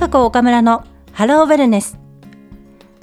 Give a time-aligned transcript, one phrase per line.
[0.00, 1.98] 高子岡村のハローウェルネス。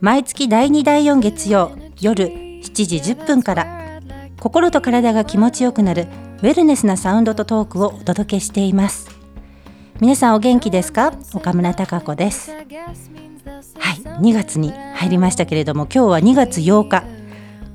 [0.01, 1.71] 毎月第2第4月曜
[2.01, 4.01] 夜7時10分から
[4.39, 6.07] 心と体が気持ちよくなる
[6.41, 9.09] ウェルネスなサウンドとトークをお届けしています。
[9.99, 11.13] 皆さんお元気ですか？
[11.35, 12.51] 岡村孝子です。
[12.51, 12.65] はい
[14.21, 17.03] 2月に入りましたけれども今日は2月8日。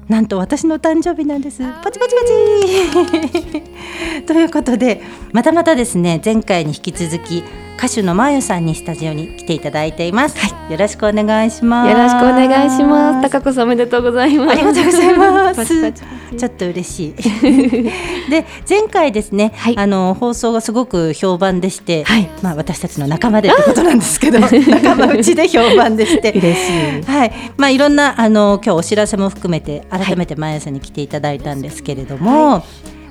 [0.09, 1.63] なんと私の誕生日なんです。
[1.83, 4.23] パチパチパチ。
[4.27, 5.01] ということで
[5.33, 7.45] またまたですね前回に引き続き
[7.77, 11.91] 歌手のまゆさんにスタジオに来ていただいています、はい、よろしくお願いします。
[11.91, 13.23] よろしくお願いします。
[13.23, 14.51] 高子さんおめでとうございます。
[14.51, 15.93] ありがとうございます。
[16.37, 17.15] ちょっと嬉しい。
[18.31, 26.33] で前回ですね、はい、あの放送がすごく評判でして、はい、まあ私たちの仲間でってことなんですけど 仲間内で評判でして。
[26.33, 26.71] 嬉し
[27.01, 27.03] い。
[27.03, 27.33] はい。
[27.57, 32.65] まあいろんなあの今日お知らせも含めて改めてまゆさんに来ていただいたんですけれども、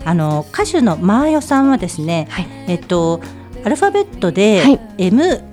[0.06, 2.28] あの歌手のまーよさんはですね、
[2.68, 3.22] えっと
[3.64, 5.44] アルファベットで、はい、M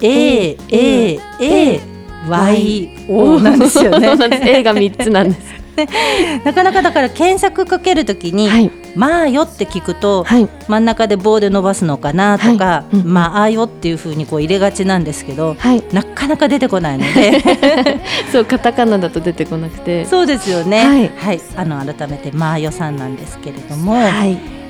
[0.00, 1.80] A A A
[2.28, 4.08] Y O なんですよね。
[4.46, 5.62] A が三つなんです。
[6.44, 12.96] なかなかだから検索かけるときに、はい、まあよって聞くと、はい、真ん中で棒で伸ばすのかなとか、はい。
[12.96, 15.56] うん、まあよっていうふうにこう入れがちなんですけど、
[15.92, 17.42] なかなか出てこないので。
[18.30, 20.04] そうカタカナだと出てこなくて。
[20.04, 21.10] そうですよね。
[21.16, 23.94] はい、あの改めてまあよさんなんですけれども、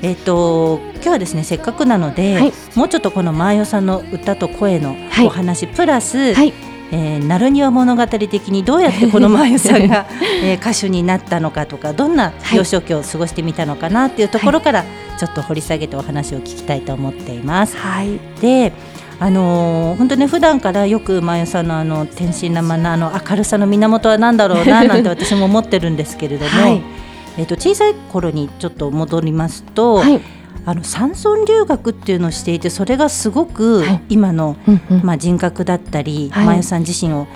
[0.02, 6.18] えっ、ー、と今日はですねせっかくなので、もうちょっとこのまあよさんの歌と声のお話、プラス、
[6.92, 10.06] えー、ナルニワ物語的にどうやってこのまゆさんが、
[10.42, 14.84] えー、歌手になったのかとかどんな幼少期を過ごしてみたのかなっていうところから、
[15.18, 17.76] ちょっと掘り下げてお話を聞きたいと思っています。
[17.76, 18.72] はい、で
[19.20, 26.82] あのー、本当ね普段からよくまゆさんのあの天真爛漫なあの明るさの源は何だろうななんて私も思ってるんですけれども、 はい、
[27.38, 30.20] えー、と小さい頃にちょっと戻りますと、はい。
[30.64, 34.56] あの山村留学っていうのをしていてそれがすごく今の、
[35.02, 37.26] まあ、人格だったり、はい、まゆさん自身を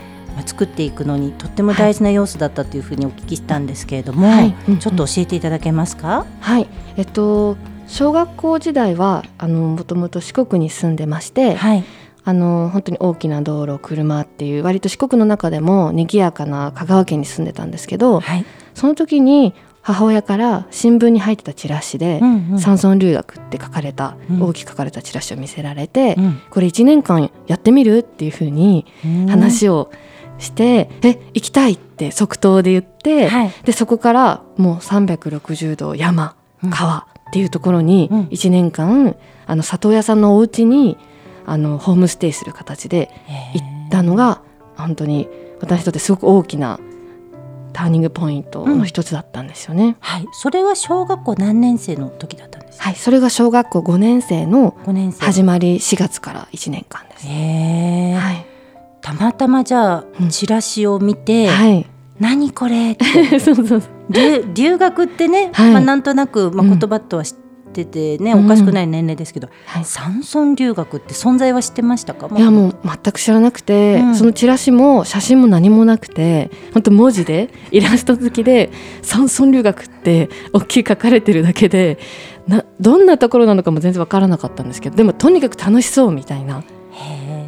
[0.45, 6.25] 作っていくのにとっても大事な要素だったというふうにお聞きしたんですけれども、はい、ちょっと教えていただけますか？
[6.41, 6.69] はい。
[6.97, 7.57] えっと
[7.89, 11.85] 小学校時代はあのもともと四国に住んでまして、はい、
[12.23, 19.53] あの本当に大きな道路車っていう割と四国の中でも賑やかな香川県に住んでたんですけど、はい、その時に
[19.87, 27.99] 母親から新聞に入ってたチラシで「うんうん、山村留学」って書かれた、うん、大きく書かれたチラシを見せられて、うん、これ1年間やってみる？
[27.99, 28.85] っていうふうに
[29.29, 29.93] 話を
[30.39, 36.35] して「え行きたい!」って即答で言って、はい、でそこからもう360度山
[36.69, 39.15] 川っていうところに1年間、
[39.47, 40.97] あの里親さんのお家に
[41.47, 43.11] あのホームステイする形で
[43.55, 44.41] 行ったのが
[44.77, 45.29] 本当に
[45.61, 46.81] 私にとってすごく大きな
[47.77, 54.75] ターニングポイントの一つだったんですよね、うん、はい、それは小学校何年生の時だったんですはい、それが小学校5年生の
[55.19, 57.27] 始まり4月から1年間です。
[57.27, 58.47] へはい、
[59.01, 61.87] たまたまじゃあ、チラシを見て、はい、
[62.21, 63.41] 何これって。
[63.41, 67.46] そうそう留留学ってね、はい、まあ、なんとなく、まあ、言葉とは知って
[67.83, 72.29] っててね、おかしくない年齢ですけど、はい、山村留学って存在は知ってましたか？
[72.35, 78.71] いやもう全く知らなくて、うん、そのチラシも写真も何もなくて本当文字で イラスト付きで
[79.03, 81.99] 山村留学って大きい書かれてるだけで
[82.49, 86.63] などんなところなのかも全然分からなかったんですけどでもとにかく楽しそうみたいな。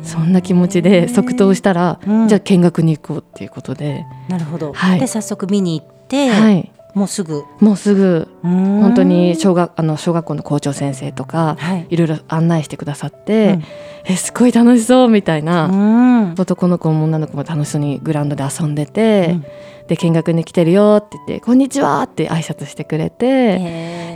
[0.03, 4.07] そんな気持ちで即答したら、うん、じゃあ見学に行こうっていうことで。
[4.29, 7.45] なるほど、はい、で早速見に行って、はい、もうすぐ？
[7.61, 8.29] もうすぐ。
[8.43, 13.65] 本当に小学あの小学校の校長先生とか、はい、いろいろ案内してくださって、うん、
[14.07, 16.35] えすごい楽しそうみたいな。
[16.37, 19.45] 男の子も女の子も楽しそうにグラウンドで遊んでて、うん、
[19.87, 23.27] で見学に来てるよって言って「こんにちは」って挨拶してくれて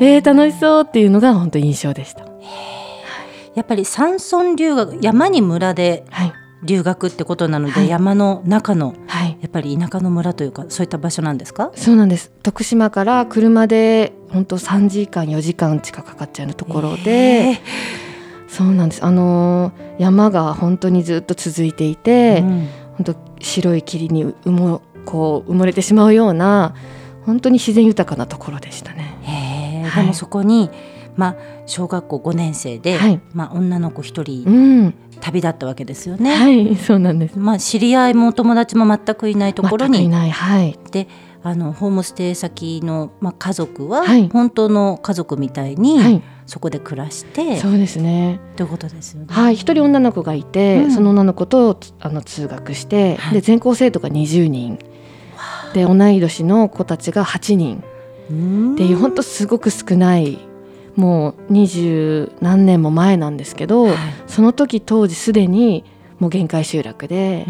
[0.00, 2.24] えー、楽しそうっていうのが本当印象でした。
[3.54, 6.32] やっぱり山村留学山に村で、はい
[6.64, 11.72] 留学ってことなので、はい、山の中の、はい、やっぱり田舎の村というかそういった場所なんですか？
[11.74, 12.30] そうなんです。
[12.42, 17.52] 徳島から車で本当3時間4時間近くかかっちゃうところで、え。
[17.52, 17.56] ー、
[18.48, 19.04] そうなんです。
[19.04, 26.74] あの山が本当にずっと続いていて、うん、本当白い霧に埋もこう埋もれてしまうような
[27.26, 29.82] 本当に自然豊かなところでしたね。
[29.90, 30.70] はい、でもそこに
[31.14, 31.36] まあ、
[31.66, 36.34] 小学校5年生で、はい、まあ、女の子1人、うん、旅立ったわけですよね。
[36.34, 40.10] はいそうなんです、まあ、知り合いも友達も全くいないところに。
[40.10, 41.06] はい、で
[41.44, 48.40] あのホームステイ先の、まあ、家族は、はい、本当の家族みたいに、はい、そこで暮らしてそうですね。
[48.56, 49.26] ということですよね。
[49.30, 54.78] はい一人女の子がいて、うん、その女の子とあの通学して、はい、で全校生徒が20人。
[55.72, 57.82] で同い年の子たちが8人。
[58.74, 60.38] っていう本当すごく少ない
[60.96, 63.96] もう二十何年も前なんですけど、はい、
[64.26, 65.84] その時当時すでに
[66.18, 67.46] もう限界集落で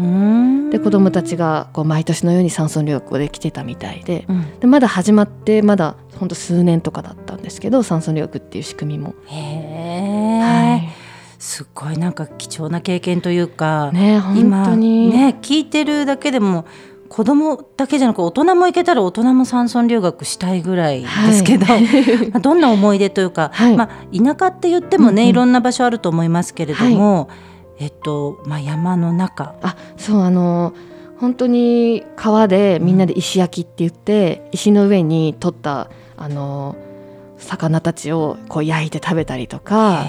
[0.71, 9.13] で子どもたちがこう毎年のように山村留学で来てたみたいでうん、でまだ始まってまだほんと数年とかだったんですけど山村留学っていう仕組みも。
[9.27, 10.89] へえ、はい、
[11.37, 15.09] すごいなんか貴重な経験というか、ね、本当に。
[15.11, 16.65] ね聞いてるだけでも
[17.13, 27.33] 子供だけじゃなく大人も行けたら大人も山村留学したいぐらいですけど、はい、どんな思い出というか、はい、まあ、田舎って言ってもね、うんうん、いろんな場所あると思いますけれども、は
[27.79, 27.85] い。
[27.85, 29.53] えっとまあ、山の中。
[29.61, 30.73] あそうあの
[31.19, 36.75] 本当に川でみんなで石焼きって言って、うん、石の上に取ったあの
[37.37, 40.03] 魚たちをこう焼いて食べたりとか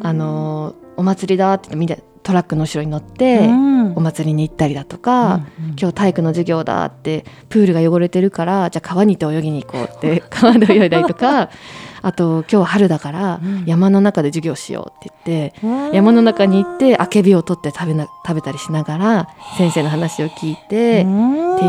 [0.00, 3.46] あのお祭りだってみんなトラックの後ろに乗って、
[3.96, 11.50] お祭りに行ったりだとか、うんうん、今日体育の授業だってプールが汚れてるからじゃあ川に行って泳ぎに行こうって川で泳いだりとか
[12.02, 21.04] あと今日は春だから山の中で授業しようって言って、山の中に行ってあけびを取って食べな食べたりしながら先生の話を聞いてってい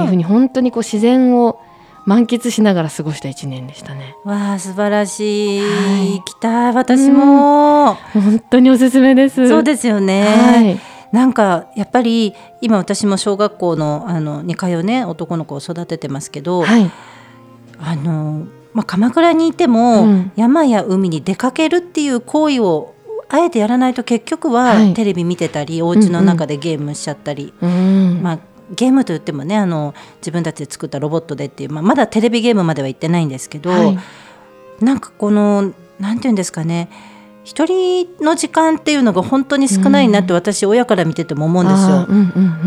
[0.03, 1.61] うふうに本当にこう自然を
[2.05, 4.17] 満喫しながら過ごした一年でしたね。
[4.25, 9.47] わあ素晴らしい、はい、行きたい私も、本当におすすめです。
[9.47, 10.25] そうですよね。
[10.25, 16.91] はいなんかやっぱり今私も小学校のあのに通うね男の子を育ててますけど、はい、
[17.79, 22.93] あのまあ、鎌倉にいても、うん、山や海に出かけるっていう行為を
[23.29, 28.39] あえてやらないと結局はテレビ見てたり、はい、お家の中でゲームしちゃったり、うんうん、まあ、
[28.75, 33.97] ゲームといってもねあの自分たちで作ったロボットでっていう、まあ、まだテレビゲームまでは行ってないんですけど、はい、
[34.83, 36.89] なんかこのなんて言うんですかね
[37.45, 42.07] 一人の時間っていうのが本当に少ないなって私、親から見てても思うんですよ。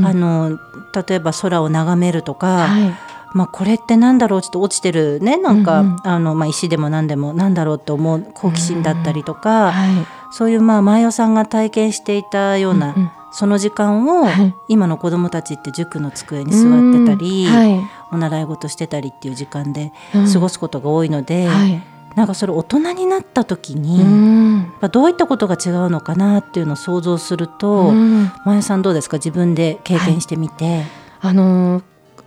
[0.09, 0.59] あの
[1.07, 2.95] 例えば空を眺めるとか、はい。
[3.35, 4.43] まあ、これってなんだろう？
[4.43, 5.37] ちょっと落ちてるね？
[5.37, 17.81] なんか、うんうん、あのまあ、石でも何でもなんだろうって思う好奇心だったりとか、うんはい、そういうまあ前代さんが体験していたような、うんうん、その時間を、はい、今の子どもたちって塾の机に座ってたり、はい、
[18.13, 19.93] お習い事してたりっていう時間で
[20.33, 21.49] 過ごすことが多いので。
[22.19, 29.19] なんかそれ大人になった時に、うん、どういったことが違うのかなっていうのを想像すると、うん、前さんどうですか？
[29.19, 30.82] 自分で経験してみて。
[31.20, 31.82] あのー、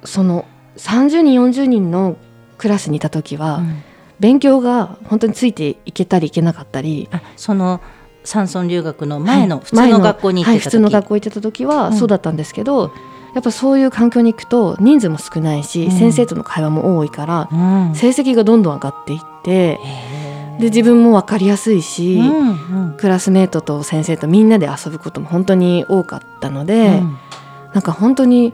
[0.05, 0.45] その
[0.77, 2.17] 30人40人の
[2.57, 3.83] クラスにいた時は、うん、
[4.19, 7.09] 勉強が本当についていけたりいけなかったり。
[7.35, 7.81] その
[8.23, 12.91] 山村留学の前の普通の学校に行ってた時、はい、普通の学校行ってた時はそうだったんですけど、うん、
[13.33, 17.47] やっぱそういう環境に行くと人数も少ないし、うん、先生との会話も多いから、
[17.93, 19.79] 成績がどんどん上がっていって
[20.59, 27.17] で自分も分かりやすいし、うんうん、クラスメートと先生とみんなで遊ぶことも本当に多かったので、うん、
[27.73, 28.53] なんか本当に。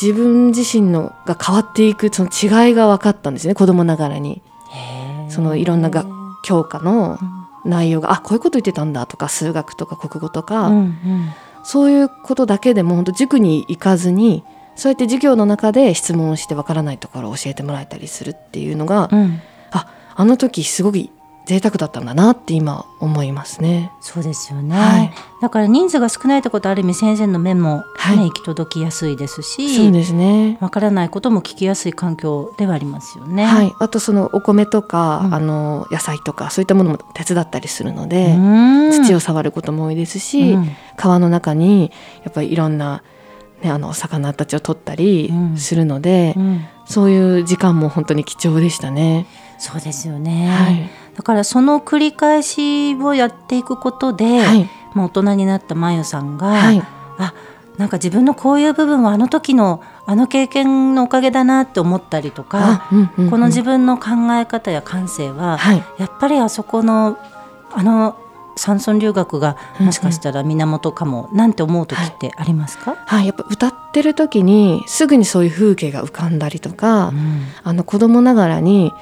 [0.00, 4.40] 自分自身のが変わっていくその違いが分かったんですね子供ながらに。
[5.28, 6.04] そのいろんなが
[6.42, 7.18] 教科の
[7.64, 10.94] 内容が、うん、あこういうこと言ってたんだとか数学とか国語とか、うんうん、
[11.62, 14.44] そういうことだけでも本当塾に行かずに
[14.76, 19.40] そうやって授業の中で質問をして分からないところを教えてもらえたりするっていうのが、うん、
[19.70, 20.98] ああの時すごく
[21.46, 23.90] 贅沢だったんだなって今思いますね。
[24.00, 30.58] そうですよね、はい、だから人数が少ないってことある意味先生の目も、ね、はい、行き届きやすいですしそうですね。
[30.60, 33.44] わからないことも聞きやすい環境ではありますよね。
[33.44, 38.36] はい、あとそのお米とか、うん、あの野菜とかそういったものも手伝ったりするので
[39.04, 41.90] 土を触ることも多いですし、うん、川の中に
[42.22, 43.02] やっぱりいろんな
[43.62, 49.26] ね、あの魚たちを取ったりするので、うんうん、そういう時間も本当に貴重でしたね。
[49.58, 56.82] そうですよね、はい、だからその繰り返しをやっていくことで、はい、まあ、大人になったまゆさんが、はい、
[57.18, 57.34] あ
[57.76, 67.18] なんか自分のこういう部分はあの時のあの経験のおかげだなって思ったりとか、うんうんうん、この自分の考え方や感性は、はい、やっぱりあそこの
[67.70, 68.16] あの
[68.56, 78.94] 山村留学がもしかしたら源かも、うんうん、なんて思う時ってありますか、はい、はい、やっぱ歌ってる時にすぐにそういう風景が浮かんだりとか、うん、あの子供ながらに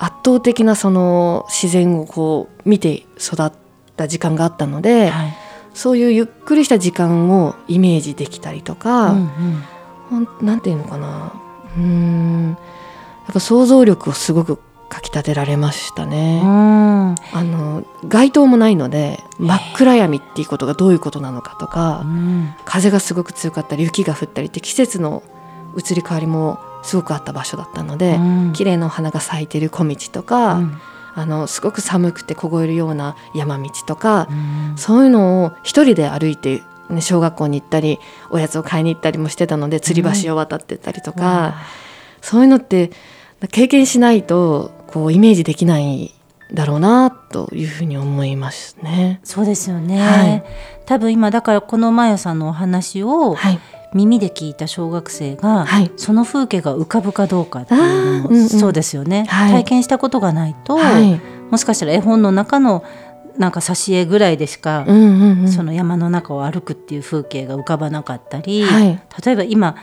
[0.00, 3.52] 圧倒的なその自然をこう見て育っ
[3.96, 5.36] た時間があったので、はい、
[5.74, 9.64] そういうゆっくりした時間をイメージできたりとか、うん
[10.12, 11.34] うん、なんていうのかな。
[11.76, 12.48] うん。
[12.48, 16.40] やっぱ想像力をすごくかきたてられましたね。
[16.42, 17.14] あ
[17.44, 22.06] の街灯もないので真っ暗闇っていうことがどういうことなのかとか、
[22.64, 25.22] 風がすごく強かったり雪が降ったりって季節の
[25.76, 30.80] 移り変わりもすごくあった場所だったので、うん、綺麗なお花が咲いてる小道とか、うん、
[31.14, 37.98] あのすごく寒くて凍えるような山道とか、うん、そういうのを一人で歩いて、ね、小学校に行ったり
[38.30, 41.56] おやつを買いに行ったりもしてたので吊り橋を渡ってたりとか、
[42.20, 42.90] そういうのって
[43.50, 46.14] 経験しないとこうイメージできない
[46.52, 49.20] だろうなっというふうに思いますね。
[49.22, 50.44] そうですよね、はい、
[50.84, 53.36] 多分今だからこのまよさんのお話を、
[53.94, 61.20] 耳で聞いた小学生が、はい、その風景が浮かぶかどうかっていうのも、うんうん、そうですよね、はい、体験したことがないと、はい、
[61.50, 62.84] もしかしたら絵本の中の
[63.36, 68.64] なんか挿絵ぐらいでしか、うんうんうん、その山の中を歩くっていう風景が浮かばなかったり、
[69.24, 69.76] 例えば今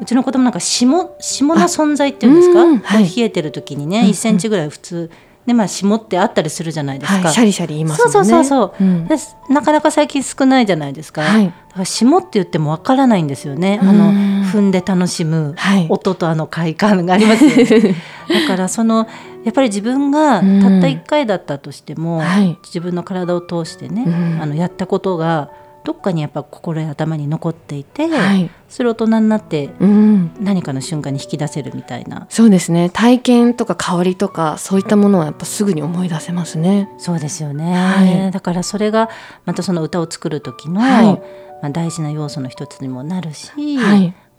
[0.00, 5.10] うちの子供なんか霜霜の存在っていうんですか、うんはい、冷えてる時にね、うん、1センチぐらい普通
[5.50, 8.12] でまあ霜ってあったりするじゃないですか、はい、シャリシャリ言いますね。
[8.12, 9.08] そうそうそうそう、うん、
[9.48, 13.80] なかなか最近少ないじゃないですか、はい、だから霜って言ってもわからないんですよね。
[13.82, 14.12] あの
[14.44, 15.56] 踏んで楽しむ
[15.88, 17.96] 音とあの快感がありますよね、
[18.30, 19.08] だからその
[19.44, 20.46] やっぱり自分がたった
[20.86, 22.22] 1回だったとしても、
[22.64, 24.04] 自分の体を通してね、
[24.40, 25.50] あのやったことが
[25.82, 32.90] どっかにやっぱ心や頭に残っていて、はい、それ大人になって何かの瞬間に引き出せるみたいな、うん、そうですね。
[32.90, 36.90] 体験とか香りとかそういったものはやっぱすぐに思い出せますね。
[36.98, 39.08] そうですよね、はい、だからそれが
[39.46, 41.04] またその歌を作る時の、はい、
[41.62, 43.50] まあ、大事な要素の一つにもなるし、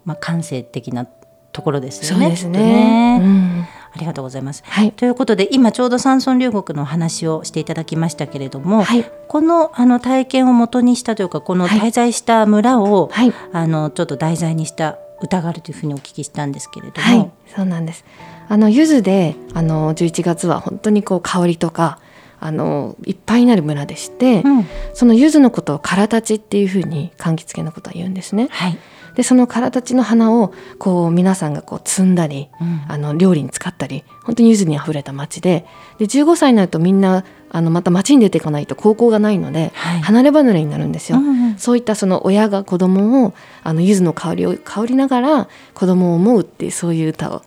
[0.05, 2.25] まあ、感性的なところですよね。
[2.25, 4.63] そうですね、うんありがとうございます。
[4.65, 18.03] はい、ということで今ちょうど山村流国の話をしていただきましたけれども、はい、このあの体験を元にしたというかこの滞在した村を、はい、あのちょっと題材にした歌があるというふうにお聞きしたんですけれども、そうなんです。
[18.49, 21.99] あの柚子であの11月は本当にこう香りとか
[22.41, 28.47] あのいっぱいになる村でして、うん、その柚子のことを唐立ちっていうふうに柑橘系のことは言うんですね。
[28.49, 28.77] はい、
[29.15, 35.65] でその唐立ちの花をこう皆さんがこう摘んだり、うん、あの料理に使ったり本当に柚子にあふれた町で
[35.97, 47.43] で15歳になるとみんなあのまた町に出ていかないと高校がないので、はい、離れ離れになるんですよ、うんうん、そういったその親が子供をあの柚子の香りを香りながら子供を思うっていうそういう歌を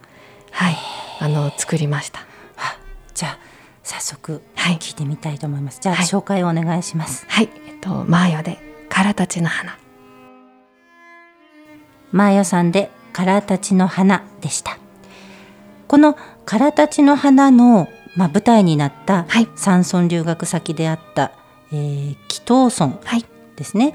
[0.50, 0.76] はい
[1.20, 2.26] あの作りました。
[3.14, 3.38] じゃあ
[3.84, 5.78] 早速聞いてみたいと思います。
[5.80, 7.26] じゃあ、紹介をお願いします。
[7.28, 9.78] はい、えっとマーヨでカラたちの花。
[12.14, 14.78] マーヨさんでカラたちの花でした。
[15.88, 21.32] このカラたちの花のまあ舞台になった山村留学先であった、
[21.72, 22.96] えー、紀東村
[23.56, 23.86] ですね。
[23.86, 23.94] はい、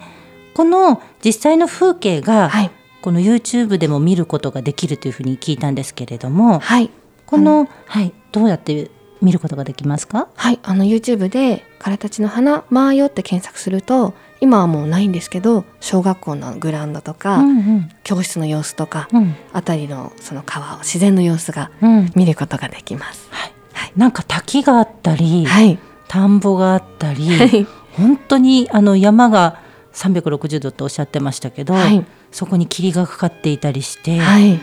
[0.54, 2.72] この実際の風景が、はい、
[3.02, 6.90] この YouTube でも見ることができるというふうに聞いたんですけれども、はい、
[7.26, 10.28] この、はい、どうやって見ることができますか？
[10.36, 10.60] はい。
[10.62, 21.72] あの YouTube で「からたちの花マーよ」って検索すると今はもうないんですけど小学校のグラウンドとか、うんうん、教室の様子とか、うん、辺りのその川を自然の様子が
[22.16, 23.28] 見ることができます。
[23.32, 25.78] うん、はい、はい、なんか滝があったり、はい、
[26.08, 29.60] 田んぼがあったり、はい、本当にあの山が
[29.94, 34.60] 360度とおっしゃってましたけど、はい、そこに霧がかかっていたりして、はい、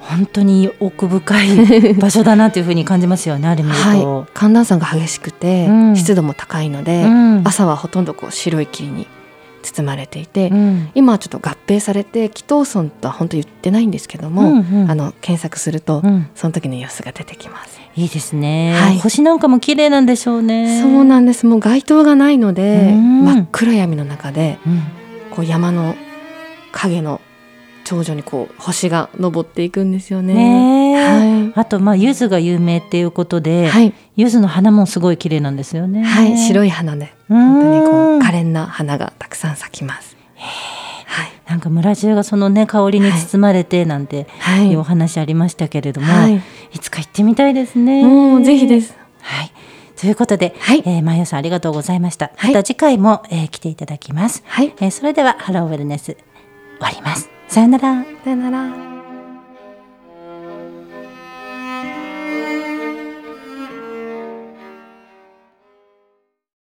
[0.00, 9.06] 本当に奥深い場所だなというふうに感じますよねあれ見ると、はい、寒暖差が激しくて、うん、湿度も高いので、うん、朝はほとんどこう白い霧に
[9.62, 16.02] 包まれていて、うん、今はちょっと合併されて紀藤村とは本当言ってないんですけども、うんうん、あの検索すると、
[16.34, 17.78] その時の様子が出てきます。
[17.96, 20.80] いいですね、はい、星なんかも綺麗なんでしょうね。
[20.80, 21.44] そうなんです。
[21.44, 24.58] もう街灯がないので、真っ暗闇の中で、
[25.30, 25.96] こう山の
[26.70, 27.17] 影の
[27.88, 30.34] 頂上にこう星が昇っていくんですよね。
[30.34, 36.02] ねはい、あとまあ柚子が有名っていうことで、はい、柚子の花もすごい綺麗なんですよね。
[36.02, 40.18] はい、白い花で本当にこう可憐な花がたくさん咲きます。
[40.36, 44.26] はい、なんか村中がそのね香りに包まれてなんて
[44.70, 46.42] いうお話ありましたけれども、はい、
[46.74, 48.04] いつか行ってみたいですね。
[48.04, 48.94] もうぜひです。
[49.22, 49.52] はい。
[49.98, 52.32] ということで、はい、えー、まゆさんありがとうございました。
[52.42, 54.42] また次回も、えー、来ていただきます。
[54.44, 56.16] はい、えー、それではハローウェルネス終
[56.80, 57.37] わります。
[57.48, 58.04] さよなら。
[58.24, 58.97] さよなら。